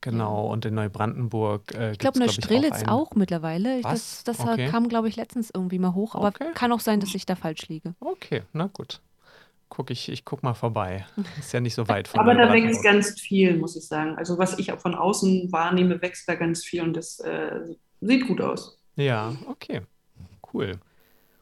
[0.02, 1.74] Genau, und in Neubrandenburg.
[1.74, 3.84] Äh, ich glaube, Neustrelitz auch, auch, mittlerweile.
[3.84, 4.24] Was?
[4.24, 4.68] Das, das okay.
[4.68, 6.52] kam, glaube ich, letztens irgendwie mal hoch, aber okay.
[6.54, 7.96] kann auch sein, dass ich da falsch liege.
[8.00, 9.02] Okay, na gut
[9.70, 11.06] guck ich, ich guck mal vorbei.
[11.40, 14.16] Ist ja nicht so weit von Aber da wächst ganz viel, muss ich sagen.
[14.18, 18.28] Also was ich auch von außen wahrnehme, wächst da ganz viel und das äh, sieht
[18.28, 18.80] gut aus.
[18.96, 19.82] Ja, okay.
[20.54, 20.80] Cool.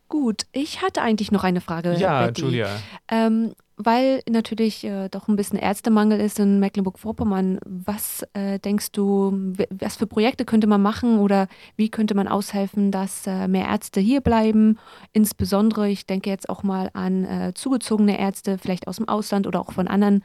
[0.09, 2.41] Gut, ich hatte eigentlich noch eine Frage, Ja, Betty.
[2.41, 2.69] Julia.
[3.09, 7.59] Ähm, weil natürlich äh, doch ein bisschen Ärztemangel ist in Mecklenburg-Vorpommern.
[7.65, 12.91] Was äh, denkst du, was für Projekte könnte man machen oder wie könnte man aushelfen,
[12.91, 14.77] dass äh, mehr Ärzte hier bleiben?
[15.11, 19.59] Insbesondere, ich denke jetzt auch mal an äh, zugezogene Ärzte, vielleicht aus dem Ausland oder
[19.59, 20.23] auch von anderen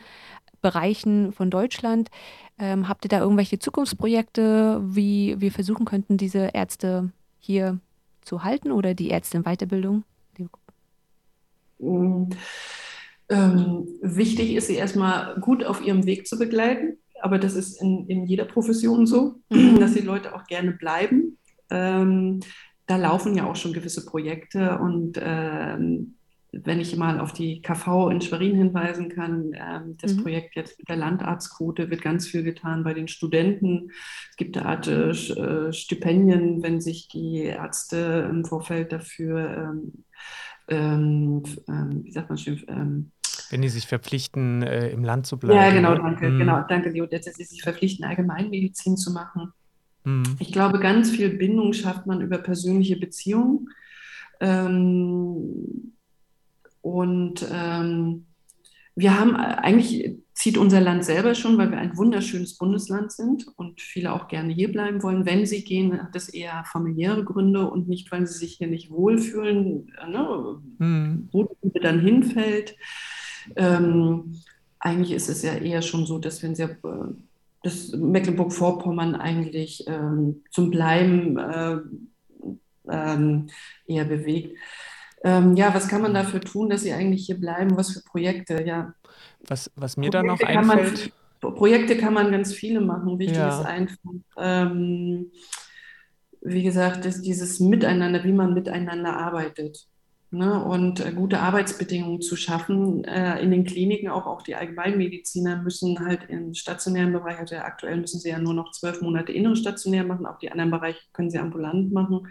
[0.61, 2.11] Bereichen von Deutschland.
[2.59, 7.79] Ähm, habt ihr da irgendwelche Zukunftsprojekte, wie wir versuchen könnten, diese Ärzte hier
[8.29, 10.05] zu halten oder die Ärzte in Weiterbildung?
[11.81, 12.31] Mm,
[13.31, 16.99] Ähm, wichtig ist, sie erstmal gut auf ihrem Weg zu begleiten.
[17.23, 19.79] Aber das ist in, in jeder Profession so, Mhm.
[19.81, 21.39] dass die Leute auch gerne bleiben.
[21.71, 22.41] Ähm,
[22.87, 24.79] da laufen ja auch schon gewisse Projekte.
[24.79, 26.18] Und ähm,
[26.53, 30.23] wenn ich mal auf die KV in Schwerin hinweisen kann, ähm, das Mhm.
[30.23, 33.91] Projekt jetzt mit der Landarztquote wird ganz viel getan bei den Studenten.
[34.31, 40.05] Es gibt eine Art äh, äh, Stipendien, wenn sich die Ärzte im Vorfeld dafür ähm,
[40.69, 43.13] ähm, ähm, wie sagt man schön, ähm,
[43.51, 45.75] Wenn die sich verpflichten, äh, im Land zu ja, bleiben.
[45.75, 46.01] genau, ne?
[46.03, 46.39] danke, Mhm.
[46.39, 49.53] genau, danke, Leo, dass sie sich verpflichten, Allgemeinmedizin zu machen.
[50.05, 50.37] Mhm.
[50.39, 53.69] Ich glaube, ganz viel Bindung schafft man über persönliche Beziehungen.
[56.89, 58.25] Und ähm,
[58.97, 63.81] wir haben eigentlich zieht unser Land selber schon, weil wir ein wunderschönes Bundesland sind und
[63.81, 65.27] viele auch gerne hier bleiben wollen.
[65.27, 68.91] Wenn sie gehen, hat das eher familiäre Gründe und nicht, weil sie sich hier nicht
[68.91, 71.29] wohlfühlen, äh, ne, Mhm.
[71.33, 72.77] wo die dann hinfällt.
[73.57, 74.37] Ähm,
[74.79, 76.77] eigentlich ist es ja eher schon so, dass wenn sie äh,
[77.63, 81.79] dass Mecklenburg-Vorpommern eigentlich ähm, zum Bleiben äh,
[82.91, 83.49] ähm,
[83.87, 84.57] eher bewegt.
[85.25, 87.77] Ähm, ja, was kann man dafür tun, dass sie eigentlich hier bleiben?
[87.77, 88.63] Was für Projekte?
[88.63, 88.95] Ja,
[89.47, 93.19] Was, was mir da noch Projekte kann man, einfällt, Projekte kann man ganz viele machen.
[93.19, 93.97] Wichtig ist ja, einfach,
[94.39, 95.33] ähm,
[96.41, 99.89] wie gesagt, ist dieses Miteinander, wie man miteinander arbeitet.
[100.31, 100.63] Ne?
[100.63, 103.03] Und äh, gute Arbeitsbedingungen zu schaffen.
[103.05, 107.97] Äh, in den Kliniken auch, auch die Allgemeinmediziner müssen halt im stationären Bereich, also aktuell
[107.97, 111.31] müssen sie ja nur noch zwölf Monate innere stationär machen, auch die anderen Bereiche können
[111.31, 112.29] sie ambulant machen.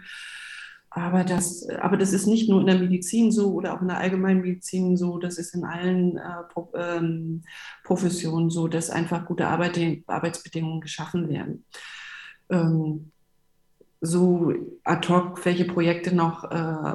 [0.98, 3.98] Aber das, aber das ist nicht nur in der Medizin so oder auch in der
[3.98, 7.42] Allgemeinmedizin so, das ist in allen äh, Pro, ähm,
[7.84, 11.64] Professionen so, dass einfach gute Arbeit, Arbeitsbedingungen geschaffen werden.
[12.50, 13.12] Ähm,
[14.00, 14.52] so
[14.84, 16.94] ad hoc, welche Projekte noch äh,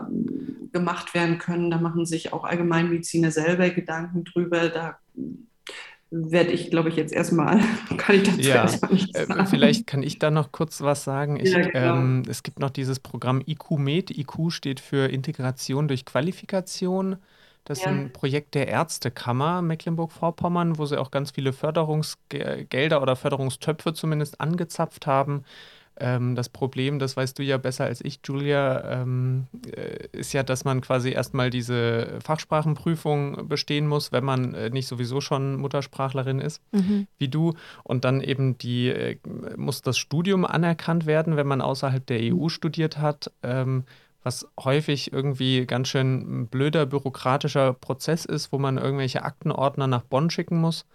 [0.71, 4.69] gemacht werden können, da machen sich auch Allgemeinmediziner selber Gedanken drüber.
[4.69, 4.97] Da
[6.15, 7.59] werde ich, glaube ich, jetzt erstmal,
[7.97, 8.55] kann ich dazu ja.
[8.63, 9.47] erstmal nichts Äh, sagen.
[9.47, 11.39] vielleicht kann ich da noch kurz was sagen.
[11.39, 11.95] Ich, Ja, genau.
[11.97, 14.11] ähm, es gibt noch dieses Programm IQ-Med.
[14.17, 17.17] IQ steht für Integration durch Qualifikation.
[17.65, 17.91] Das ist Ja.
[17.91, 25.07] ein Projekt der Ärztekammer Mecklenburg-Vorpommern, wo sie auch ganz viele Förderungsgelder oder Förderungstöpfe zumindest angezapft
[25.07, 25.43] haben.
[25.99, 30.41] Ähm, das Problem, das weißt du ja besser als ich, Julia, ähm, äh, ist ja,
[30.43, 36.39] dass man quasi erstmal diese Fachsprachenprüfung bestehen muss, wenn man äh, nicht sowieso schon Muttersprachlerin
[36.39, 37.07] ist, Mhm.
[37.17, 37.53] wie du.
[37.83, 39.17] Und dann eben die, äh,
[39.55, 43.31] muss das Studium anerkannt werden, wenn man außerhalb der EU studiert hat.
[43.43, 43.83] Ähm,
[44.23, 50.03] was häufig irgendwie ganz schön ein blöder bürokratischer Prozess ist, wo man irgendwelche Aktenordner nach
[50.03, 50.85] Bonn schicken muss.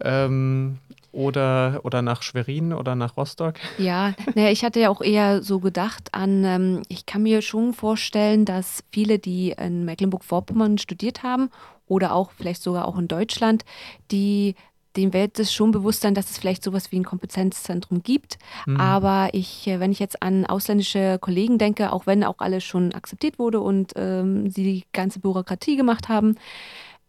[0.00, 0.78] Ähm,
[1.12, 3.54] oder, oder nach Schwerin oder nach Rostock.
[3.78, 7.72] Ja, naja, ich hatte ja auch eher so gedacht an, ähm, ich kann mir schon
[7.72, 11.50] vorstellen, dass viele, die in Mecklenburg-Vorpommern studiert haben
[11.86, 13.64] oder auch vielleicht sogar auch in Deutschland,
[14.10, 14.54] die
[14.96, 18.38] dem wird es schon bewusst sein, dass es vielleicht sowas wie ein Kompetenzzentrum gibt.
[18.64, 18.80] Hm.
[18.80, 22.92] Aber ich, äh, wenn ich jetzt an ausländische Kollegen denke, auch wenn auch alles schon
[22.92, 26.36] akzeptiert wurde und ähm, sie die ganze Bürokratie gemacht haben,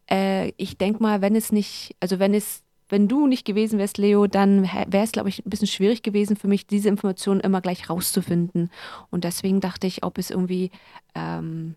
[0.10, 3.98] äh, ich denke mal, wenn es nicht, also wenn es, wenn du nicht gewesen wärst,
[3.98, 7.62] Leo, dann wäre es, glaube ich, ein bisschen schwierig gewesen für mich, diese Informationen immer
[7.62, 8.70] gleich rauszufinden.
[9.10, 10.72] Und deswegen dachte ich, ob es irgendwie,
[11.16, 11.76] ähm,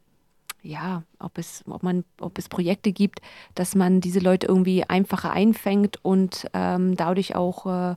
[0.62, 3.20] ja, ob es, ob man, ob es Projekte gibt,
[3.54, 7.96] dass man diese Leute irgendwie einfacher einfängt und ähm, dadurch auch äh,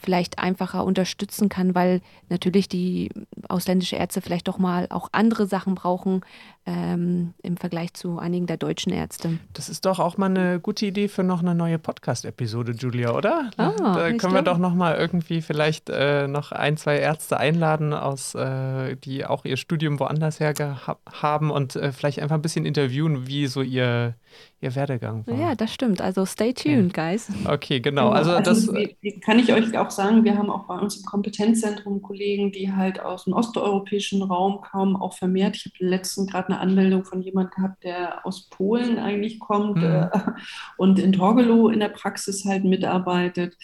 [0.00, 3.10] vielleicht einfacher unterstützen kann, weil natürlich die
[3.48, 6.22] ausländische Ärzte vielleicht doch mal auch andere Sachen brauchen
[6.70, 9.38] ähm, im Vergleich zu einigen der deutschen Ärzte.
[9.52, 13.50] Das ist doch auch mal eine gute Idee für noch eine neue Podcast-Episode, Julia, oder?
[13.56, 17.92] Ah, da können wir doch noch mal irgendwie vielleicht äh, noch ein, zwei Ärzte einladen,
[17.92, 20.54] aus, äh, die auch ihr Studium woanders her
[21.12, 24.14] haben und äh, vielleicht einfach ein bisschen interviewen, wie so ihr,
[24.60, 25.38] ihr Werdegang war.
[25.38, 26.00] Ja, das stimmt.
[26.00, 27.28] Also stay tuned, guys.
[27.44, 28.10] Okay, genau.
[28.10, 30.96] Genau, Also das, wie, wie kann ich euch auch sagen, wir haben auch bei uns
[30.96, 35.56] im Kompetenzzentrum Kollegen, die halt aus dem osteuropäischen Raum kommen, auch vermehrt.
[35.56, 39.84] Ich habe letztens gerade eine Anmeldung von jemandem gehabt, der aus Polen eigentlich kommt mhm.
[39.84, 40.08] äh,
[40.76, 43.56] und in Torgelow in der Praxis halt mitarbeitet.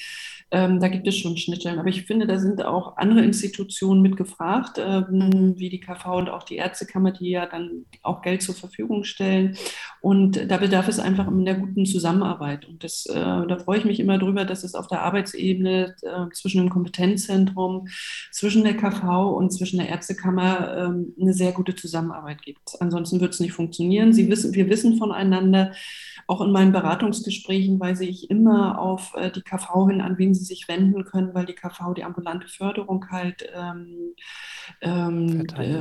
[0.52, 1.80] Ähm, da gibt es schon Schnittstellen.
[1.80, 5.58] Aber ich finde, da sind auch andere Institutionen mitgefragt, ähm, mhm.
[5.58, 9.56] wie die KV und auch die Ärztekammer, die ja dann auch Geld zur Verfügung stellen.
[10.00, 12.64] Und da bedarf es einfach in der guten Zusammenarbeit.
[12.68, 16.32] Und das, äh, da freue ich mich immer drüber, dass es auf der Arbeitsebene äh,
[16.32, 17.88] zwischen dem Kompetenzzentrum,
[18.30, 22.80] zwischen der KV und zwischen der Ärztekammer äh, eine sehr gute Zusammenarbeit gibt.
[22.80, 24.12] Ansonsten wird es nicht funktionieren.
[24.12, 25.72] Sie wissen, wir wissen voneinander,
[26.28, 30.44] auch in meinen Beratungsgesprächen weise ich immer auf äh, die KV hin, an wen sie
[30.44, 34.14] sich wenden können, weil die KV die ambulante Förderung halt ähm,
[34.80, 35.80] ähm, äh,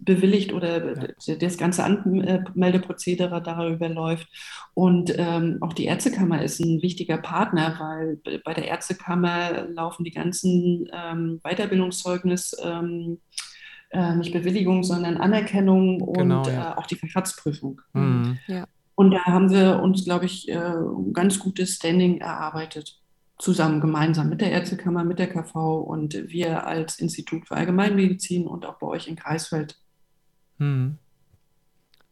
[0.00, 1.34] bewilligt oder ja.
[1.36, 4.28] das ganze Anmeldeprozedere darüber läuft.
[4.74, 10.12] Und ähm, auch die Ärztekammer ist ein wichtiger Partner, weil bei der Ärztekammer laufen die
[10.12, 13.18] ganzen ähm, Weiterbildungszeugnis ähm,
[13.90, 16.72] äh, nicht Bewilligung, sondern Anerkennung und genau, ja.
[16.72, 17.80] äh, auch die Vertragsprüfung.
[17.92, 18.38] Mhm.
[18.48, 18.66] Ja.
[18.96, 23.00] Und da haben wir uns, glaube ich, äh, ein ganz gutes Standing erarbeitet.
[23.38, 28.64] Zusammen, gemeinsam mit der Ärztekammer, mit der KV und wir als Institut für Allgemeinmedizin und
[28.64, 29.76] auch bei euch in Kreisfeld.
[30.58, 30.98] Hm.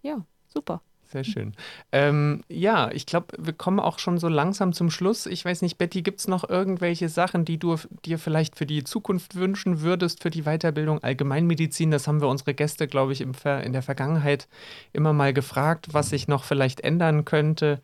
[0.03, 0.83] Ja, super.
[1.13, 1.53] Sehr schön.
[1.93, 5.27] Ähm, ja, ich glaube, wir kommen auch schon so langsam zum Schluss.
[5.27, 8.83] Ich weiß nicht, Betty, gibt es noch irgendwelche Sachen, die du dir vielleicht für die
[8.83, 11.91] Zukunft wünschen würdest, für die Weiterbildung Allgemeinmedizin?
[11.91, 14.49] Das haben wir unsere Gäste, glaube ich, im Ver in der Vergangenheit
[14.95, 17.83] immer mal gefragt, was sich noch vielleicht ändern könnte.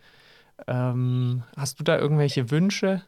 [0.67, 3.03] Ähm, hast du da irgendwelche Wünsche?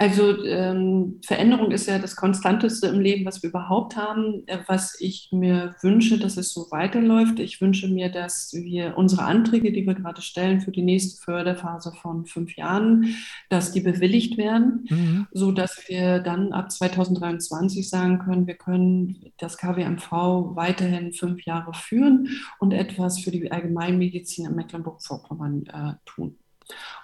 [0.00, 4.46] Also ähm, Veränderung ist ja das Konstanteste im Leben, was wir überhaupt haben.
[4.46, 7.40] Äh, was ich mir wünsche, dass es so weiterläuft.
[7.40, 11.92] Ich wünsche mir, dass wir unsere Anträge, die wir gerade stellen für die nächste Förderphase
[12.00, 13.16] von fünf Jahren,
[13.48, 15.26] dass die bewilligt werden, mhm.
[15.32, 20.12] so dass wir dann ab 2023 sagen können, wir können das KWMV
[20.54, 22.28] weiterhin fünf Jahre führen
[22.60, 26.38] und etwas für die Allgemeinmedizin in Mecklenburg-Vorpommern äh, tun.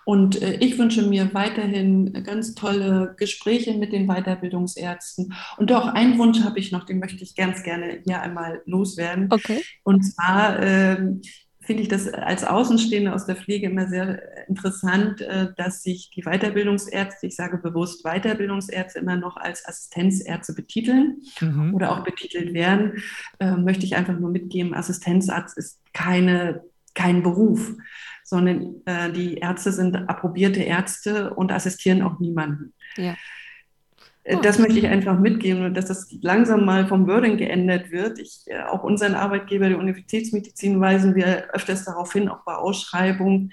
[0.04, 5.34] Und äh, ich wünsche mir weiterhin ganz tolle Gespräche mit den Weiterbildungsärzten.
[5.56, 9.28] Und doch einen Wunsch habe ich noch, den möchte ich ganz gerne hier einmal loswerden.
[9.30, 9.62] Okay.
[9.82, 10.96] Und zwar äh,
[11.64, 16.22] finde ich das als Außenstehende aus der Pflege immer sehr interessant, äh, dass sich die
[16.22, 21.74] Weiterbildungsärzte, ich sage bewusst Weiterbildungsärzte, immer noch als Assistenzärzte betiteln mhm.
[21.74, 23.02] oder auch betitelt werden.
[23.38, 26.62] Äh, möchte ich einfach nur mitgeben, Assistenzarzt ist keine,
[26.94, 27.72] kein Beruf
[28.24, 32.72] sondern äh, die Ärzte sind approbierte Ärzte und assistieren auch niemanden.
[32.96, 33.14] Ja.
[34.24, 34.40] Äh, oh.
[34.40, 38.18] Das möchte ich einfach mitgeben, dass das langsam mal vom Wording geändert wird.
[38.18, 43.52] Ich, äh, auch unseren Arbeitgeber der Universitätsmedizin weisen wir öfters darauf hin, auch bei Ausschreibungen.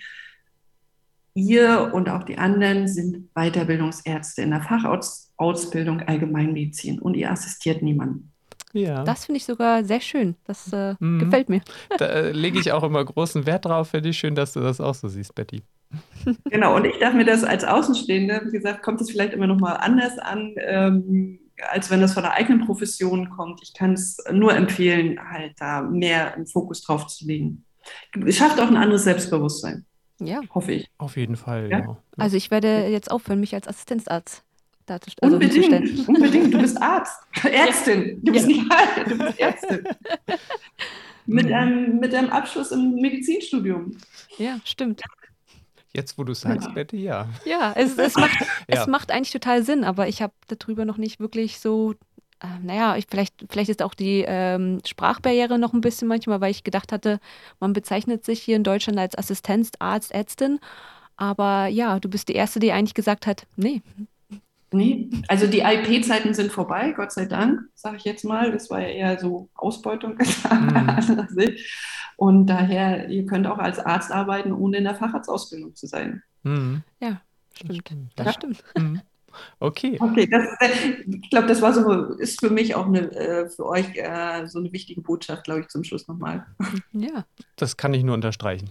[1.34, 8.32] Ihr und auch die anderen sind Weiterbildungsärzte in der Fachausbildung Allgemeinmedizin und ihr assistiert niemanden.
[8.74, 9.04] Ja.
[9.04, 10.36] Das finde ich sogar sehr schön.
[10.46, 11.20] Das äh, mhm.
[11.20, 11.62] gefällt mir.
[11.98, 13.90] Da äh, lege ich auch immer großen Wert drauf.
[13.90, 15.64] Finde ich schön, dass du das auch so siehst, Betty.
[16.46, 19.60] Genau, und ich darf mir das als Außenstehende, wie gesagt, kommt es vielleicht immer noch
[19.60, 23.62] mal anders an, ähm, als wenn das von der eigenen Profession kommt.
[23.62, 27.66] Ich kann es nur empfehlen, halt da mehr einen Fokus drauf zu legen.
[28.26, 29.86] Es schafft auch ein anderes Selbstbewusstsein.
[30.20, 30.42] Ja.
[30.54, 30.90] Hoffe ich.
[30.98, 31.80] Auf jeden Fall, ja.
[31.80, 31.98] ja.
[32.18, 34.44] Also ich werde jetzt aufhören, mich als Assistenzarzt
[34.92, 35.34] darzustellen.
[35.34, 36.54] Also unbedingt, unbedingt.
[36.54, 38.20] Du bist Arzt, Ärztin.
[38.24, 38.56] Du bist ja.
[38.56, 39.84] nicht Arzt, du bist Ärztin.
[41.26, 43.98] mit, einem, mit einem Abschluss im Medizinstudium.
[44.38, 45.02] Ja, stimmt.
[45.94, 46.74] Jetzt, wo du sagst, ja.
[46.74, 47.28] Betty, ja.
[47.46, 48.82] Ja, es, es, macht, ja.
[48.82, 51.96] es macht eigentlich total Sinn, aber ich habe darüber noch nicht wirklich so
[52.42, 56.52] äh, naja, ich, vielleicht, vielleicht ist auch die ähm, Sprachbarriere noch ein bisschen manchmal, weil
[56.52, 57.20] ich gedacht hatte,
[57.60, 60.60] man bezeichnet sich hier in Deutschland als Assistenzarzt, Ärztin.
[61.18, 63.82] Aber ja, du bist die Erste, die eigentlich gesagt hat, nee,
[64.74, 68.52] Nee, also die IP-Zeiten sind vorbei, Gott sei Dank, sage ich jetzt mal.
[68.52, 70.18] Das war ja eher so Ausbeutung.
[70.52, 71.56] Mhm.
[72.18, 76.22] Und daher, ihr könnt auch als Arzt arbeiten, ohne in der Facharztausbildung zu sein.
[76.44, 76.84] Mhm.
[77.00, 77.22] Ja,
[77.54, 78.12] stimmt.
[78.16, 78.34] Das ja.
[78.34, 78.64] stimmt.
[78.78, 79.02] Mhm.
[79.60, 79.98] Okay.
[80.00, 80.44] Okay, das,
[81.08, 84.60] ich glaube, das war so, ist für mich auch eine, äh, für euch äh, so
[84.60, 86.46] eine wichtige Botschaft, glaube ich, zum Schluss nochmal.
[86.92, 87.26] Ja.
[87.56, 88.70] Das kann ich nur unterstreichen.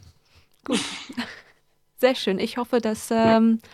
[0.65, 0.81] Gut.
[1.99, 2.39] Sehr schön.
[2.39, 3.69] Ich hoffe, dass ähm, ja,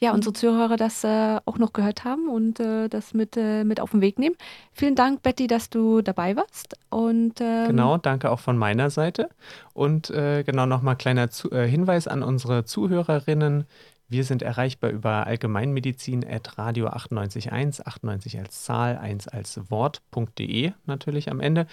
[0.00, 3.92] unsere Zuhörer das äh, auch noch gehört haben und äh, das mit, äh, mit auf
[3.92, 4.36] den Weg nehmen.
[4.72, 6.76] Vielen Dank, Betty, dass du dabei warst.
[6.90, 9.30] Und, ähm, genau, danke auch von meiner Seite.
[9.72, 13.64] Und äh, genau nochmal kleiner Zu äh, Hinweis an unsere Zuhörerinnen.
[14.08, 21.30] Wir sind erreichbar über allgemeinmedizin at radio 98.1, 98 als Zahl, 1 als Wort.de natürlich
[21.30, 21.66] am Ende.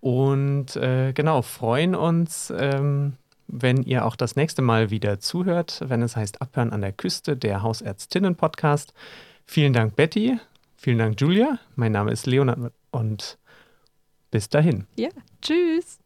[0.00, 2.52] Und äh, genau, freuen uns.
[2.56, 3.14] Ähm,
[3.56, 7.36] wenn ihr auch das nächste Mal wieder zuhört, wenn es heißt Abhören an der Küste,
[7.36, 8.92] der Hausärztinnen-Podcast.
[9.46, 10.38] Vielen Dank, Betty.
[10.76, 11.58] Vielen Dank, Julia.
[11.76, 13.38] Mein Name ist Leonard und
[14.30, 14.86] bis dahin.
[14.96, 16.03] Ja, tschüss.